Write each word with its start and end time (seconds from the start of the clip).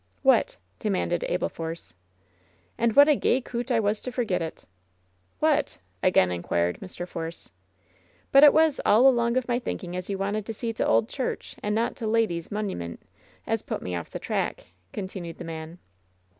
"What?" 0.23 0.57
demanded 0.79 1.25
Abel 1.29 1.47
Force 1.47 1.93
"And 2.75 2.95
what 2.95 3.07
a 3.07 3.15
gey 3.15 3.39
coote 3.39 3.69
I 3.69 3.79
was 3.79 4.01
to 4.01 4.11
forget 4.11 4.41
it!" 4.41 4.65
"What?" 5.41 5.77
again 6.01 6.31
inquired 6.31 6.79
Mr. 6.79 7.07
Force. 7.07 7.51
"But 8.31 8.43
it 8.43 8.51
was 8.51 8.81
all 8.83 9.07
along 9.07 9.37
of 9.37 9.47
my 9.47 9.59
thinking 9.59 9.95
as 9.95 10.09
you 10.09 10.17
wanted 10.17 10.47
to 10.47 10.55
see 10.55 10.73
t' 10.73 10.83
auld 10.83 11.07
church, 11.07 11.55
and 11.61 11.75
not 11.75 11.97
the 11.97 12.07
leddy's 12.07 12.49
munniment, 12.49 12.97
as 13.45 13.61
put 13.61 13.83
me 13.83 13.93
off 13.95 14.09
the 14.09 14.17
track," 14.17 14.71
continued 14.91 15.37
the 15.37 15.43
man. 15.45 15.77